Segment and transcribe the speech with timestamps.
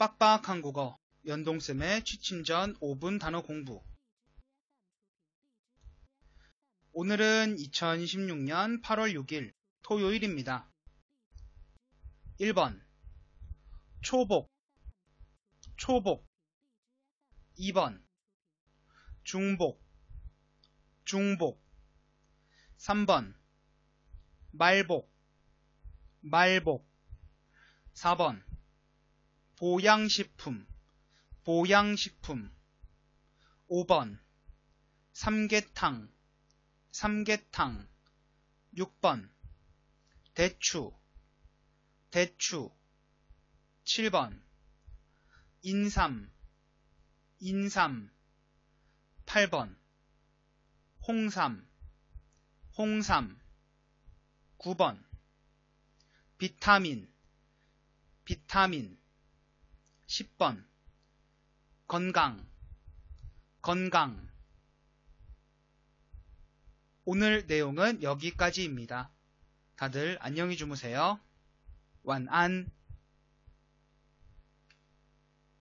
[0.00, 0.98] 빡빡한 국어.
[1.26, 3.84] 연동쌤의 취침 전 5분 단어 공부.
[6.92, 9.52] 오늘은 2016년 8월 6일
[9.82, 10.70] 토요일입니다.
[12.40, 12.80] 1번.
[14.00, 14.50] 초복.
[15.76, 16.26] 초복.
[17.58, 18.02] 2번.
[19.22, 19.84] 중복.
[21.04, 21.62] 중복.
[22.78, 23.34] 3번.
[24.52, 25.12] 말복.
[26.22, 26.88] 말복.
[27.92, 28.49] 4번
[29.60, 30.66] 보양식품
[31.44, 32.50] 보양식품.
[33.68, 34.18] 5번
[35.12, 36.10] 삼계탕
[36.92, 37.86] 삼계탕.
[38.74, 39.28] 6번
[40.32, 40.98] 대추
[42.10, 42.72] 대추.
[43.84, 44.40] 7번
[45.60, 46.32] 인삼
[47.40, 48.10] 인삼.
[49.26, 49.76] 8번
[51.06, 51.68] 홍삼
[52.78, 53.38] 홍삼.
[54.56, 55.04] 9번
[56.38, 57.12] 비타민
[58.24, 58.99] 비타민
[60.10, 60.64] 10번
[61.86, 62.44] 건강
[63.62, 64.28] 건강
[67.04, 69.08] 오늘 내용은 여기까지입니다.
[69.76, 71.20] 다들 안녕히 주무세요.
[72.02, 72.68] 완안